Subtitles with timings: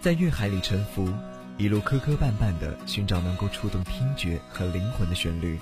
[0.00, 1.12] 在乐海里沉浮，
[1.58, 5.60] 一路磕磕绊绊地寻找能够触动听觉和灵魂的旋律，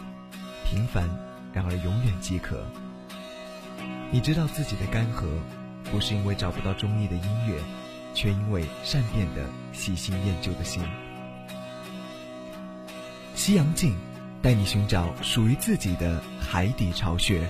[0.64, 1.08] 平凡
[1.52, 2.64] 然而永远饥渴。
[4.12, 5.26] 你知道自己的干涸，
[5.90, 7.60] 不是因为找不到中意的音乐，
[8.14, 10.84] 却因为善变的喜新厌旧的心。
[13.34, 13.96] 夕阳镜，
[14.40, 17.48] 带你寻找属于自己的海底巢穴。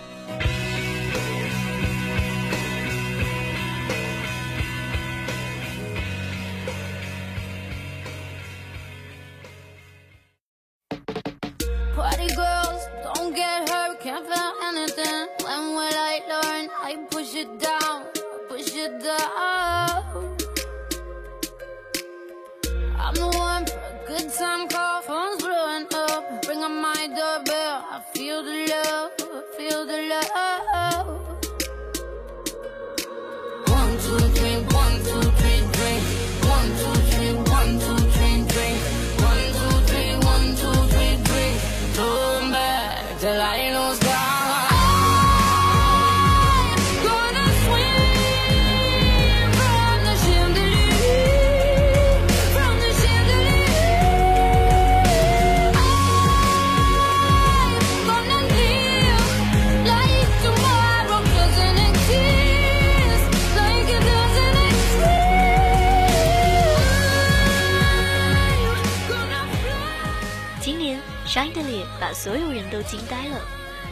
[72.19, 73.41] 所有人都惊呆了。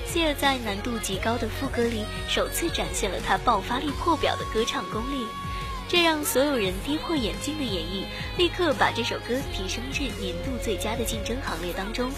[0.05, 5.25] 谢尔在难度极高的副歌里首次展现了他爆发力破表的歌唱功力，
[5.89, 8.05] 这让所有人跌破眼镜的演绎
[8.37, 12.11] 立刻把这首歌提升至年度最佳的竞争行列当中。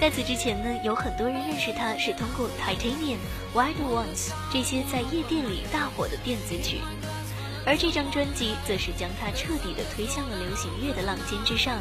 [0.00, 3.16] 在此之前呢，有很多人认识他是通过《Titanium》、
[3.56, 6.80] 《Wild Ones》这些在夜店里大火的电子曲，
[7.64, 11.78] 而这张专辑则是将他彻底的推向了流行乐的浪尖之上。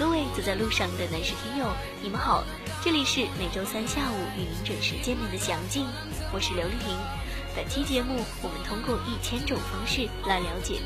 [0.00, 1.66] 各位走在路上的男士听友，
[2.00, 2.42] 你们好，
[2.82, 5.86] 这里是每周三下午与您准时见面的祥静，
[6.32, 6.96] 我是刘丽萍。
[7.54, 10.80] 本期节目，我们通过一千种方式来了解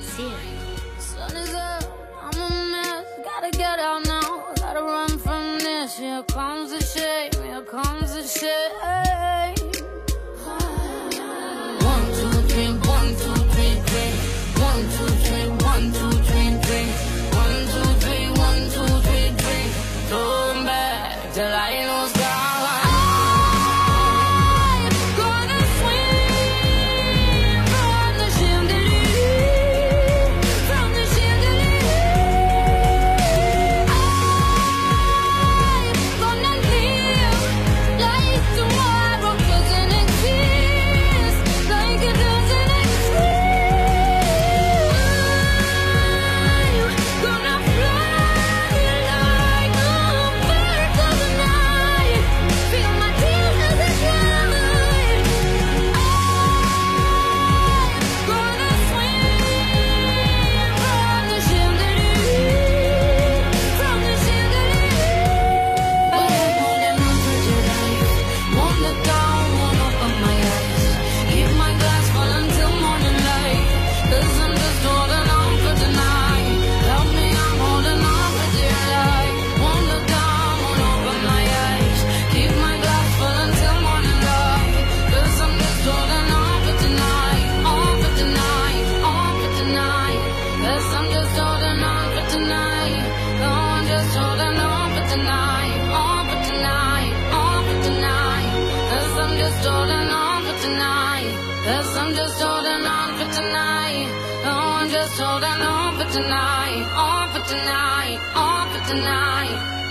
[101.85, 104.09] guess I'm just holding on for tonight.
[104.45, 106.85] Oh, I'm just holding on for tonight.
[106.97, 108.19] On for tonight.
[108.35, 109.84] On for tonight.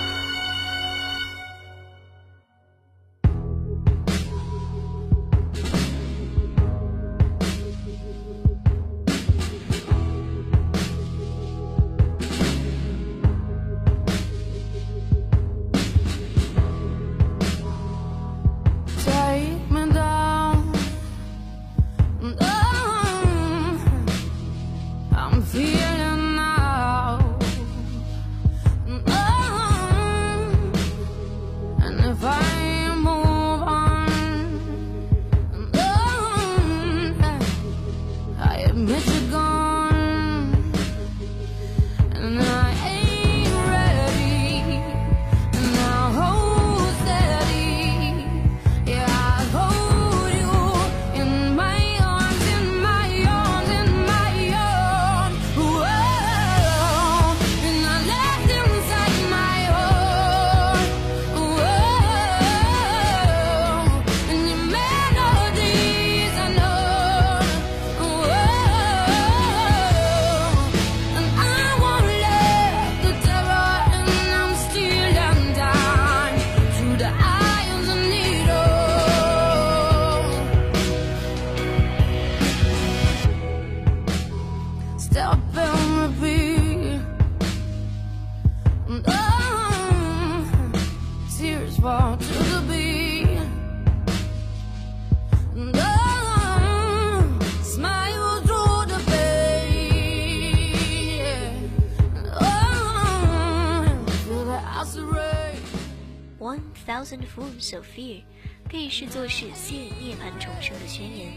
[107.63, 108.23] Thousand Forms of Fear
[108.69, 111.31] 可以视作是谢涅槃重生的宣言。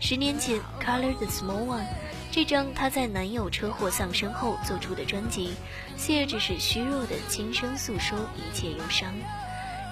[0.00, 1.82] 十年前，《Color the Small One》
[2.30, 5.54] 这张她在男友车祸丧生后做出的专辑，
[5.96, 9.12] 谢只是虚弱的轻声诉说一切忧伤。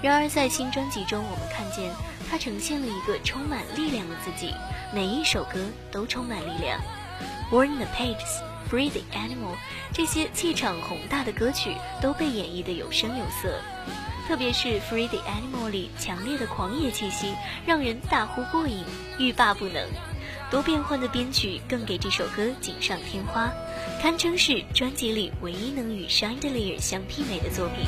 [0.02, 1.93] 然而，在新专辑中，我们看见
[2.31, 4.55] 她呈现了一个充满力量的自己，
[4.94, 6.81] 每一首歌都充满力量。
[7.52, 8.17] 《Burn the Pages》
[8.70, 9.55] 《Free the Animal》
[9.93, 13.61] 这些气场宏大的歌曲都被演绎得有声有色。
[14.26, 17.32] 特别是《Free the Animal》里强烈的狂野气息，
[17.64, 18.84] 让人大呼过瘾，
[19.19, 19.88] 欲罢不能。
[20.50, 23.52] 多变换的编曲更给这首歌锦上添花，
[24.02, 27.87] 堪称是专辑里唯一能与《Chandelier》相媲美的作品。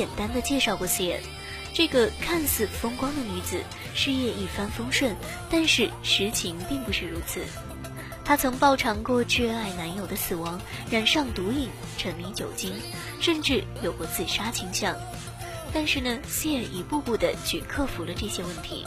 [0.00, 1.18] 简单的介绍过 Sia，
[1.74, 3.62] 这个看似风光的女子，
[3.94, 5.14] 事业一帆风顺，
[5.50, 7.44] 但是实情并不是如此。
[8.24, 10.58] 她曾饱尝过挚爱男友的死亡，
[10.90, 12.72] 染上毒瘾，沉迷酒精，
[13.20, 14.96] 甚至有过自杀倾向。
[15.70, 18.86] 但是呢，Sia 一步步的去克服了这些问题。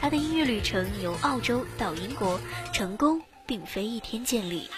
[0.00, 2.40] 她的音乐旅程由澳洲到英国，
[2.72, 4.68] 成功并非一天建立。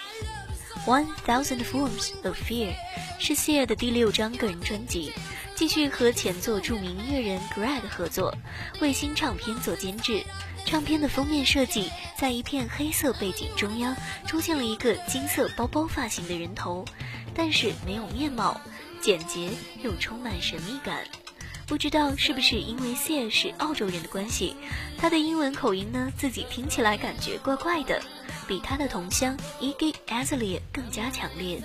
[0.85, 2.75] One Thousand Forms of Fear
[3.21, 5.12] 是谢的第六张个人专辑，
[5.55, 8.35] 继续和前作著名音乐人 Greg 合作，
[8.81, 10.25] 为新唱片做监制。
[10.65, 13.95] 唱片的封面设计在一片黑色背景中央
[14.27, 16.85] 出现了一个金色包包发型的人头，
[17.33, 18.61] 但是没有面貌，
[19.01, 19.51] 简洁
[19.85, 21.05] 又充满神秘感。
[21.65, 24.57] 不知道是不是因为谢是澳洲人的关系，
[24.99, 28.03] 他的英文口音呢自己听起来感觉怪怪的，
[28.52, 31.59] 比他的同乡 Iggy Azalea 更加强烈。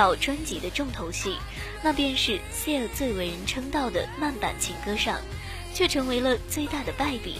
[0.00, 1.36] 到专辑的重头戏，
[1.82, 5.20] 那便是 Seal 最为人称道的慢板情歌上，
[5.74, 7.36] 却成为了最大的败笔。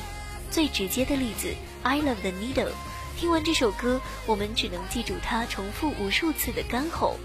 [0.51, 1.49] 最直接的例子，
[1.83, 2.69] 《I Love the Needle》。
[3.17, 7.17] 听完这首歌，我们只能记住他重复无数次的干吼，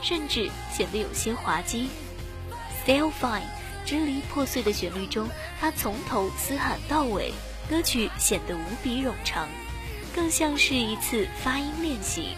[0.00, 1.88] 甚至显得有些滑稽。
[2.86, 3.42] Still Fine，
[3.84, 5.28] 支离破碎的旋律中，
[5.60, 7.32] 他从头嘶喊到尾，
[7.68, 9.48] 歌曲显得无比冗长，
[10.14, 12.36] 更像是一次发音练习。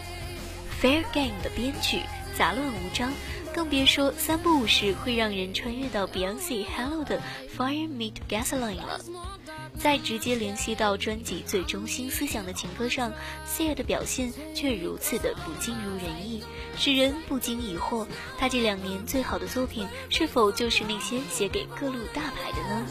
[0.81, 2.01] Fair Game 的编曲
[2.39, 3.13] 杂乱无章，
[3.55, 7.21] 更别说三不五时会让人穿越到 Beyonce Hello 的
[7.57, 9.01] Fire Meet Gasoline 了。
[9.79, 13.13] 在直接联系到专辑最中心思想的情歌上
[13.47, 16.43] ，Sia 的表现却如此的不尽如人意，
[16.79, 18.07] 使人不禁疑惑，
[18.39, 22.87] 他这两年最好的作品是否就是那些写给各路大牌的呢？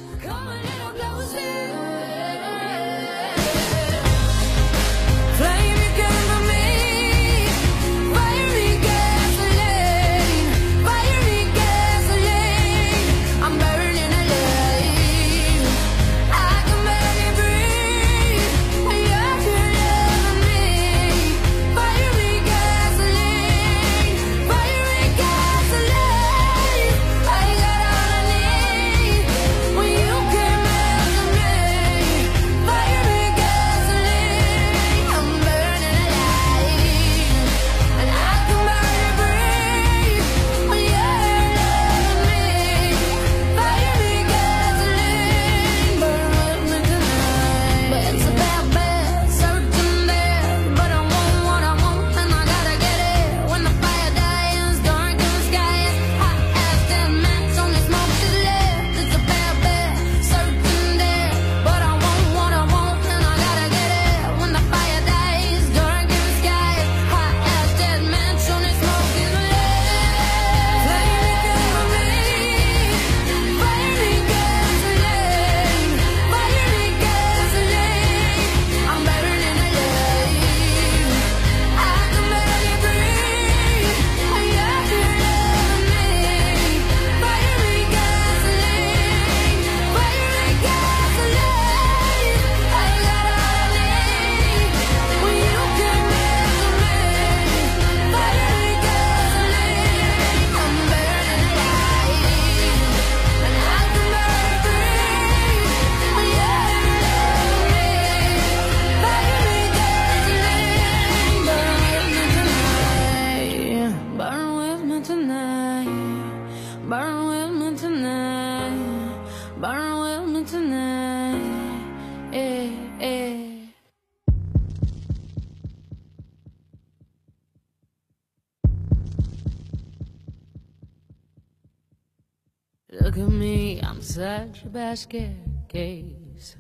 [134.06, 135.36] Such a basket
[135.68, 136.56] case.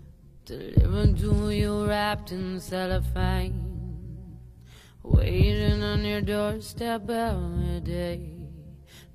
[0.45, 3.61] Delivered to you wrapped in cellophane.
[5.03, 8.31] Waiting on your doorstep every day.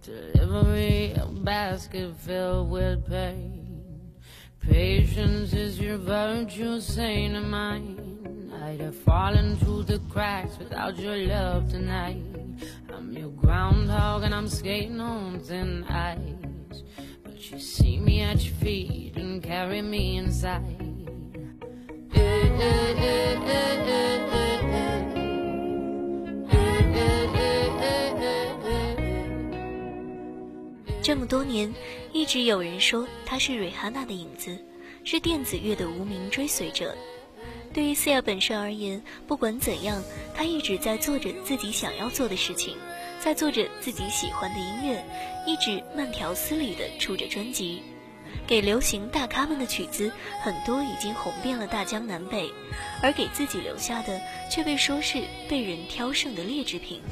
[0.02, 4.14] Delivery, a basket filled with pain.
[4.60, 8.52] Patience is your virtue, saint of mine.
[8.62, 12.22] I'd have fallen through the cracks without your love tonight.
[12.94, 16.40] I'm your groundhog and I'm skating on thin ice.
[17.40, 20.60] You see me at your feet and carry me inside.
[22.12, 25.00] Eh, eh, eh, eh, eh, eh, eh.
[26.50, 26.58] Eh,
[26.94, 28.92] eh, eh, eh, eh,
[30.86, 31.00] eh.
[31.02, 31.72] 这么多年，
[32.12, 34.58] 一直有人说他是瑞哈娜的影子，
[35.02, 36.94] 是电子乐的无名追随者。
[37.72, 40.02] 对于 Sia 本身而言，不管怎样，
[40.34, 42.76] 他一直在做着自己想要做的事情，
[43.22, 45.04] 在做着自己喜欢的音乐，
[45.46, 47.82] 一直慢条斯理地出着专辑。
[48.46, 50.10] 给流行大咖们的曲子
[50.42, 52.50] 很多已经红遍了大江南北，
[53.02, 57.02] 而给自己留下的却被说是被人挑剩的劣质品。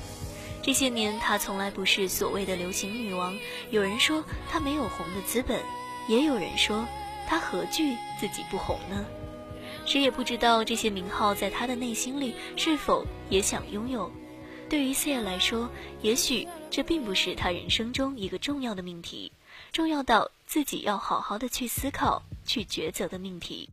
[0.62, 3.36] 这些年，她从来不是所谓的流行女王。
[3.70, 5.60] 有人说她没有红的资本，
[6.08, 6.86] 也有人说
[7.26, 9.04] 她何惧自己不红呢？
[9.84, 14.10] 谁也不知道这些名号在她的内心里是否也想拥有。
[14.68, 15.70] 对于 C 尔来说，
[16.02, 19.32] 也许这并不是他人生中一个重要的命题，
[19.72, 23.70] 重要到自己要好好的去思考、去抉择的命题。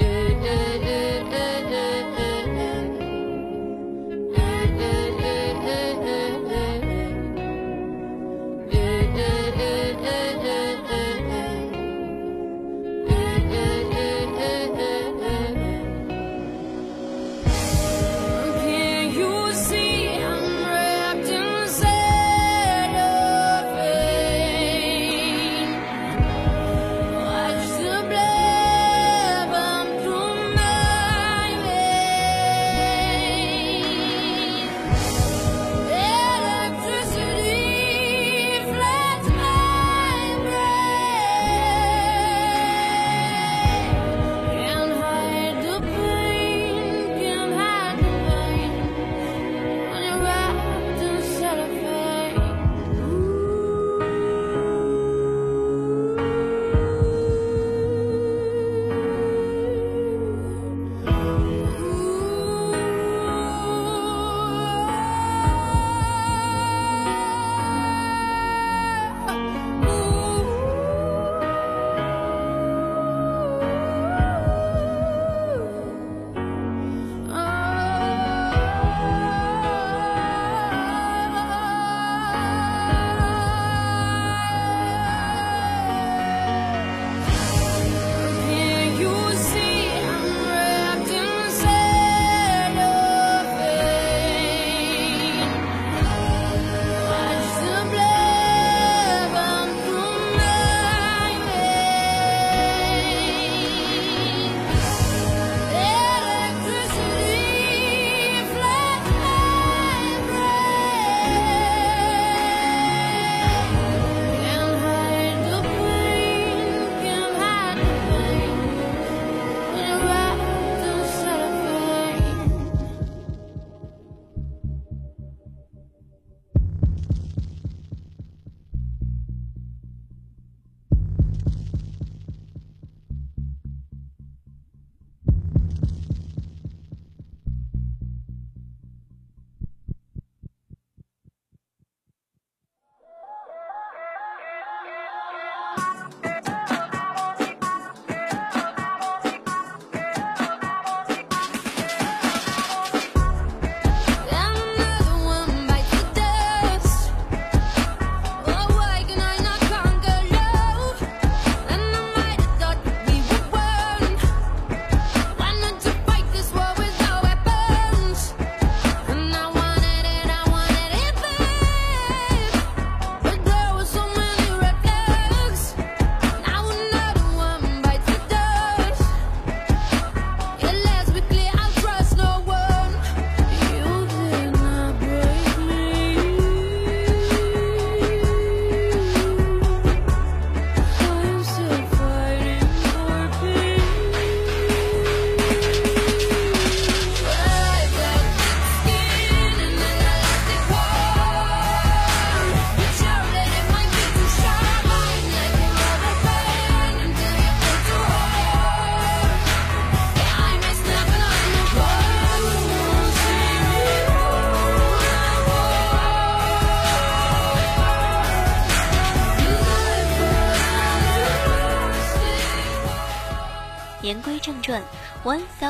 [0.00, 2.39] Eh, eh, eh, eh, eh, eh,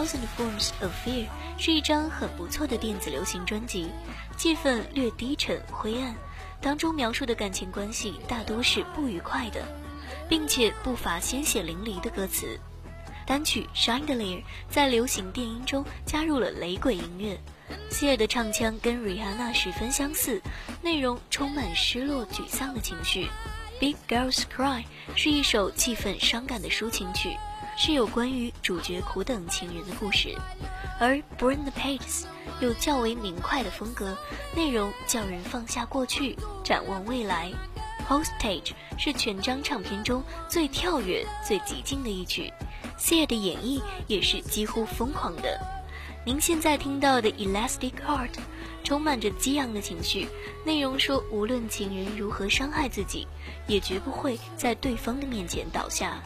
[0.00, 1.26] Thousand Forms of Fear》
[1.58, 3.90] 是一张很不错的电子流行专辑，
[4.34, 6.16] 气氛略低沉灰暗，
[6.58, 9.62] 当中描述的感情关系大多是不愉快的，
[10.26, 12.58] 并且不乏鲜血淋漓的歌词。
[13.26, 14.38] 单曲《Chandelier》
[14.70, 17.38] 在流行电音中加入了雷鬼音乐，
[17.90, 20.40] 希尔的唱腔跟 Rihanna 十分相似，
[20.80, 23.28] 内容充满失落、沮丧的情绪。
[23.78, 24.82] Big Girls Cry
[25.14, 27.36] 是一首气氛伤感的抒情曲，
[27.82, 30.36] 是有关于主角苦等情人的故事。
[31.00, 32.24] 而 Burn the Pages
[32.60, 34.14] 有较为明快的风格，
[34.54, 37.50] 内容叫人放下过去，展望未来。
[38.06, 42.52] Hostage 是全张唱片中最跳跃、最激进的一曲，
[42.98, 45.58] 谢的演绎也是几乎疯狂的。
[46.26, 48.32] 您现在听到的《Elastic Heart》
[48.84, 50.28] 充满着激昂的情绪，
[50.66, 53.26] 内容说无论情人如何伤害自己，
[53.66, 56.22] 也绝不会在对方的面前倒下。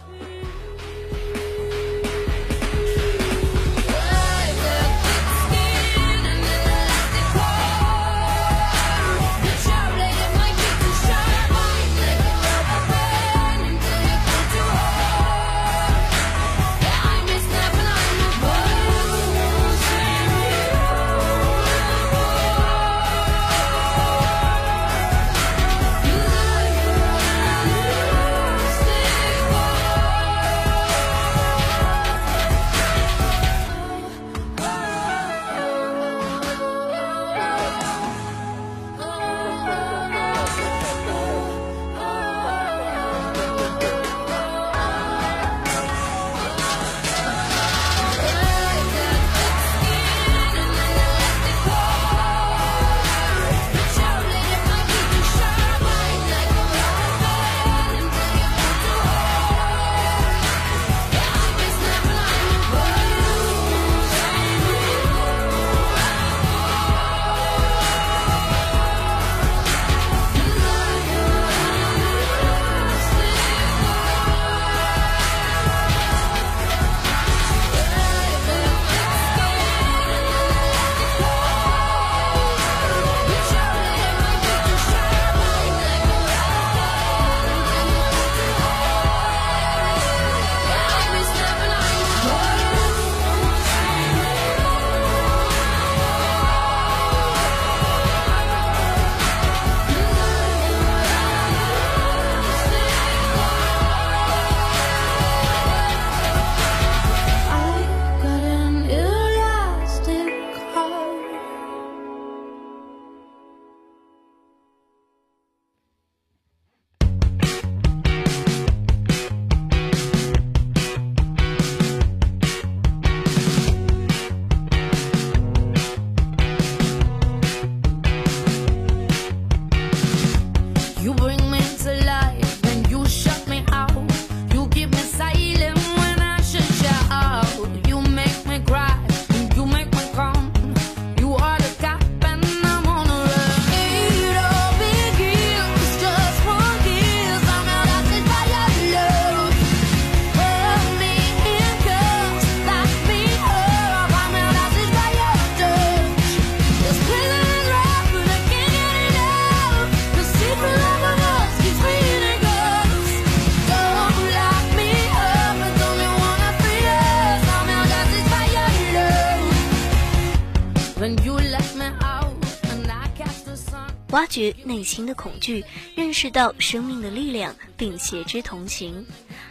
[174.14, 175.64] 挖掘内心的恐惧，
[175.96, 179.05] 认识到生命的力量，并携之同行。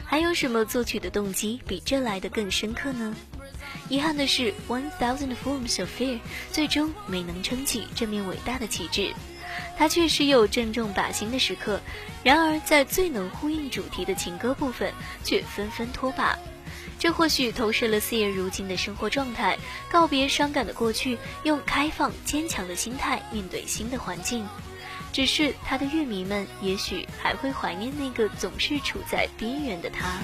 [0.05, 3.13] 还有什么作曲的动机比这来的更深刻呢？
[3.89, 6.15] 遗憾的是，《One Thousand Forms of Fear》
[6.49, 9.13] 最终没能撑起这面伟大的旗帜。
[9.77, 11.81] 它确实有正中靶心的时刻，
[12.23, 14.93] 然而在最能呼应主题的情歌部分，
[15.25, 16.37] 却纷纷脱靶。
[17.03, 19.57] 这或许投射了四爷如今的生活状态，
[19.91, 24.47] 告别伤感的过去，用开放坚强的心态面对新的环境。
[25.11, 30.17] 只是他的乐迷们也许还会怀念那个总是处在边缘的他。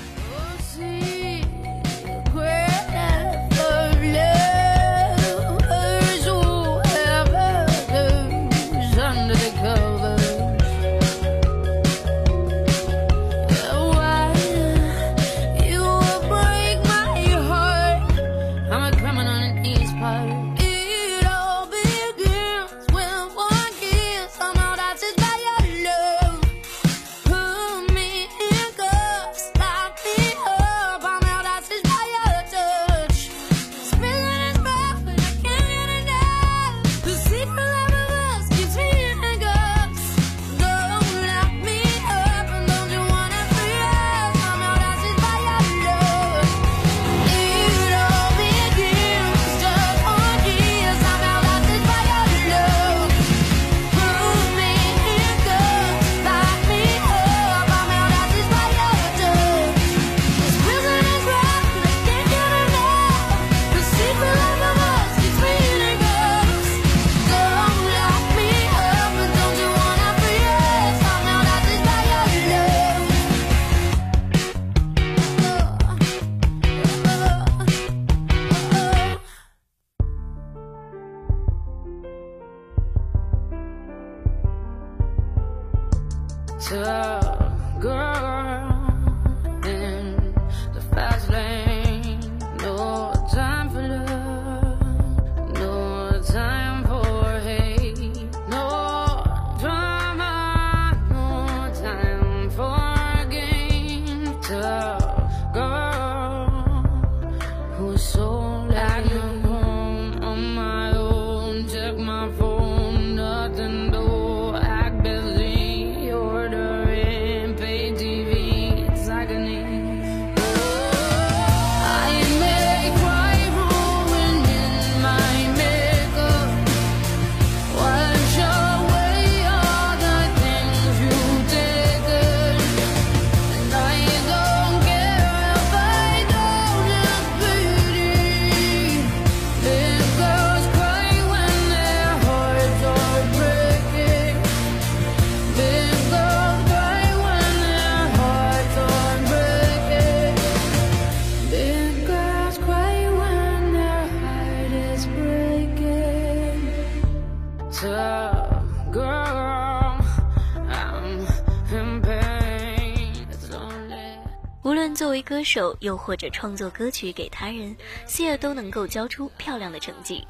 [164.99, 167.73] 作为歌手，又或者创作歌曲给他人，
[168.05, 170.27] 谢都能够交出漂亮的成绩。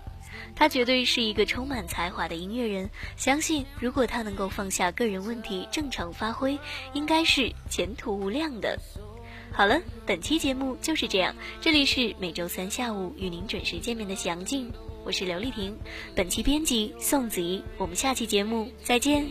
[0.56, 6.60] 他绝对是一个充满才华的音乐人，相信如果他能够放下个人问题，正常发挥，
[6.94, 8.78] 应该是前途无量的。
[9.52, 14.72] 好了，本期节目就是这样，这里是每周三下午与您准时见面的祥静，
[15.04, 15.76] 我是刘丽婷，
[16.16, 19.26] 本期编辑宋子怡，我们下期节目再见。